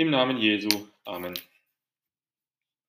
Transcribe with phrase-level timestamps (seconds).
[0.00, 0.88] Im Namen Jesu.
[1.04, 1.38] Amen.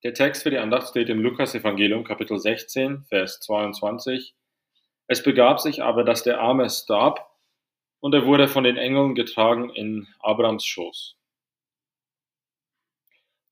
[0.02, 4.34] Der Text für die Andacht steht im Lukas-Evangelium, Kapitel 16, Vers 22.
[5.08, 7.30] Es begab sich aber, dass der Arme starb,
[8.00, 11.18] und er wurde von den Engeln getragen in Abrams Schoß.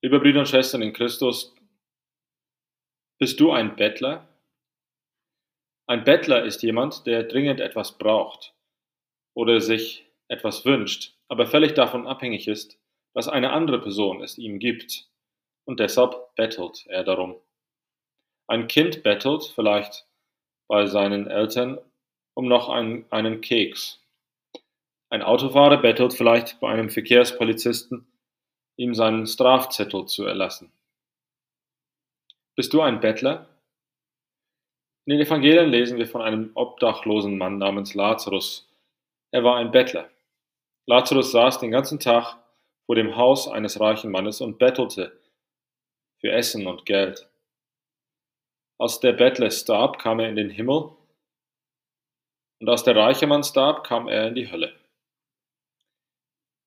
[0.04, 1.54] Liebe Brüder und Schwestern in Christus,
[3.18, 4.26] bist du ein Bettler?
[5.86, 8.56] Ein Bettler ist jemand, der dringend etwas braucht
[9.34, 12.79] oder sich etwas wünscht, aber völlig davon abhängig ist,
[13.20, 15.10] dass eine andere Person es ihm gibt,
[15.66, 17.36] und deshalb bettelt er darum.
[18.48, 20.08] Ein Kind bettelt vielleicht
[20.70, 21.80] bei seinen Eltern
[22.34, 24.02] um noch einen, einen Keks.
[25.10, 28.08] Ein Autofahrer bettelt vielleicht bei einem Verkehrspolizisten,
[28.78, 30.72] ihm seinen Strafzettel zu erlassen.
[32.56, 33.50] Bist du ein Bettler?
[35.04, 38.74] In den Evangelien lesen wir von einem obdachlosen Mann namens Lazarus.
[39.32, 40.10] Er war ein Bettler.
[40.86, 42.39] Lazarus saß den ganzen Tag
[42.90, 45.16] vor dem Haus eines reichen Mannes und bettelte
[46.20, 47.30] für Essen und Geld.
[48.80, 50.90] Als der Bettler starb, kam er in den Himmel,
[52.60, 54.74] und als der reiche Mann starb, kam er in die Hölle.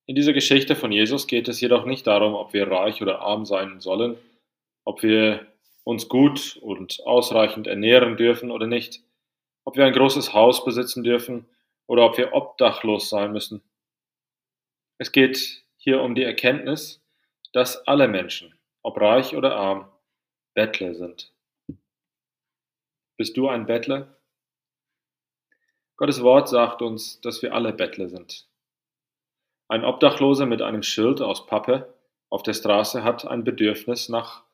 [0.07, 3.45] In dieser Geschichte von Jesus geht es jedoch nicht darum, ob wir reich oder arm
[3.45, 4.17] sein sollen,
[4.85, 5.45] ob wir
[5.83, 9.03] uns gut und ausreichend ernähren dürfen oder nicht,
[9.65, 11.49] ob wir ein großes Haus besitzen dürfen
[11.89, 13.61] oder ob wir obdachlos sein müssen.
[14.99, 17.05] Es geht hier um die Erkenntnis,
[17.53, 19.91] dass alle Menschen, ob reich oder arm,
[20.55, 21.35] Bettler sind.
[23.17, 24.17] Bist du ein Bettler?
[25.97, 28.49] Gottes Wort sagt uns, dass wir alle Bettler sind.
[29.69, 31.93] Ein Obdachloser mit einem Schild aus Pappe
[32.31, 34.45] auf der Straße hat ein Bedürfnis nach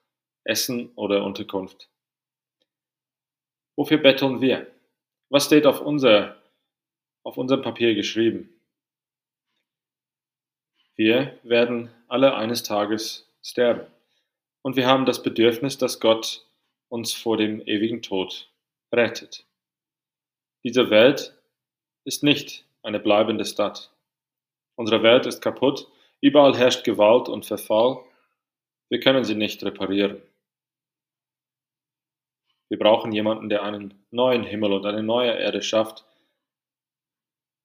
[0.44, 1.90] Essen oder Unterkunft.
[3.76, 4.66] Wofür betteln wir?
[5.28, 6.42] Was steht auf, unser,
[7.22, 8.57] auf unserem Papier geschrieben?
[10.98, 13.86] Wir werden alle eines Tages sterben.
[14.62, 16.44] Und wir haben das Bedürfnis, dass Gott
[16.88, 18.50] uns vor dem ewigen Tod
[18.92, 19.46] rettet.
[20.64, 21.38] Diese Welt
[22.04, 23.92] ist nicht eine bleibende Stadt.
[24.74, 25.86] Unsere Welt ist kaputt,
[26.20, 28.04] überall herrscht Gewalt und Verfall.
[28.88, 30.20] Wir können sie nicht reparieren.
[32.68, 36.04] Wir brauchen jemanden, der einen neuen Himmel und eine neue Erde schafft.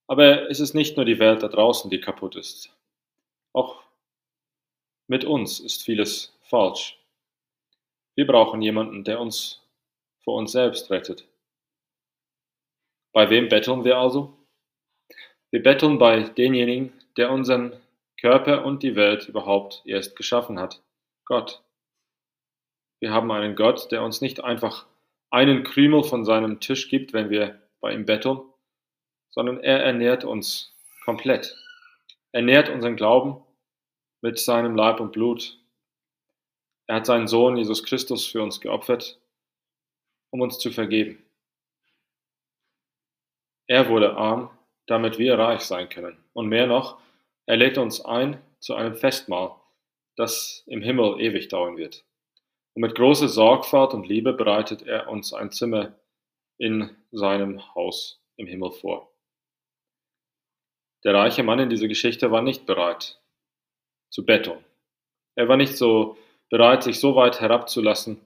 [0.07, 2.71] Aber es ist nicht nur die Welt da draußen, die kaputt ist.
[3.53, 3.83] Auch
[5.07, 6.99] mit uns ist vieles falsch.
[8.15, 9.61] Wir brauchen jemanden, der uns
[10.23, 11.27] vor uns selbst rettet.
[13.11, 14.37] Bei wem betteln wir also?
[15.51, 17.79] Wir betteln bei denjenigen, der unseren
[18.19, 20.81] Körper und die Welt überhaupt erst geschaffen hat,
[21.25, 21.61] Gott.
[22.99, 24.87] Wir haben einen Gott, der uns nicht einfach
[25.29, 28.41] einen Krümel von seinem Tisch gibt, wenn wir bei ihm betteln,
[29.29, 31.55] sondern er ernährt uns komplett.
[32.31, 33.42] Er nährt unseren Glauben
[34.23, 35.59] mit seinem Leib und Blut.
[36.87, 39.19] Er hat seinen Sohn Jesus Christus für uns geopfert,
[40.31, 41.21] um uns zu vergeben.
[43.67, 44.49] Er wurde arm,
[44.87, 46.17] damit wir reich sein können.
[46.31, 46.99] Und mehr noch,
[47.45, 49.55] er lädt uns ein zu einem Festmahl,
[50.15, 52.05] das im Himmel ewig dauern wird.
[52.75, 55.95] Und mit großer Sorgfalt und Liebe bereitet er uns ein Zimmer
[56.57, 59.11] in seinem Haus im Himmel vor.
[61.03, 63.19] Der reiche Mann in dieser Geschichte war nicht bereit
[64.13, 64.63] zu betteln.
[65.35, 66.17] Er war nicht so
[66.49, 68.21] bereit, sich so weit herabzulassen,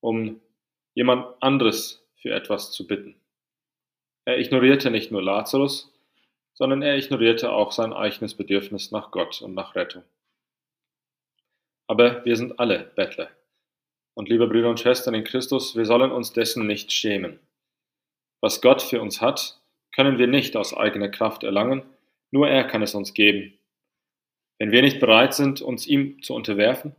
[0.00, 0.42] um
[0.94, 3.16] jemand anderes für etwas zu bitten.
[4.26, 5.90] Er ignorierte nicht nur Lazarus,
[6.52, 10.04] sondern er ignorierte auch sein eigenes Bedürfnis nach Gott und nach Rettung.
[11.86, 13.30] Aber wir sind alle Bettler.
[14.14, 17.40] Und liebe Brüder und Schwestern in Christus, wir sollen uns dessen nicht schämen.
[18.42, 19.58] Was Gott für uns hat,
[19.94, 21.84] können wir nicht aus eigener Kraft erlangen,
[22.30, 23.58] nur er kann es uns geben.
[24.58, 26.94] Wenn wir nicht bereit sind, uns ihm zu unterwerfen,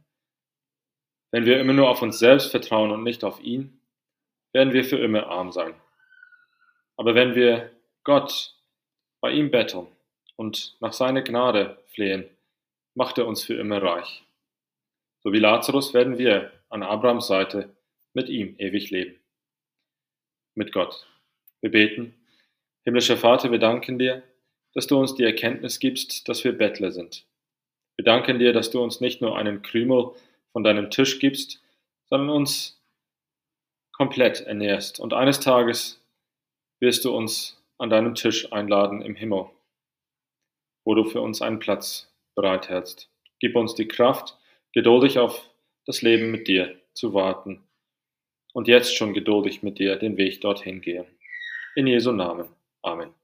[1.32, 3.82] wenn wir immer nur auf uns selbst vertrauen und nicht auf ihn,
[4.52, 5.74] werden wir für immer arm sein.
[6.96, 7.72] Aber wenn wir
[8.04, 8.56] Gott
[9.20, 9.88] bei ihm betteln
[10.36, 12.30] und nach seiner Gnade flehen,
[12.94, 14.24] macht er uns für immer reich.
[15.24, 17.76] So wie Lazarus werden wir an Abrahams Seite
[18.14, 19.20] mit ihm ewig leben.
[20.54, 21.08] Mit Gott.
[21.62, 22.14] Wir beten.
[22.84, 24.22] Himmlischer Vater, wir danken dir,
[24.74, 27.26] dass du uns die Erkenntnis gibst, dass wir Bettler sind.
[27.98, 30.12] Wir danken dir, dass du uns nicht nur einen Krümel
[30.52, 31.64] von deinem Tisch gibst,
[32.10, 32.82] sondern uns
[33.92, 35.00] komplett ernährst.
[35.00, 36.02] Und eines Tages
[36.80, 39.46] wirst du uns an deinem Tisch einladen im Himmel,
[40.86, 43.10] wo du für uns einen Platz bereithältst.
[43.40, 44.38] Gib uns die Kraft,
[44.74, 45.50] geduldig auf
[45.86, 47.64] das Leben mit dir zu warten
[48.54, 51.06] und jetzt schon geduldig mit dir den Weg dorthin gehen.
[51.76, 52.48] In Jesu Namen.
[52.82, 53.23] Amen.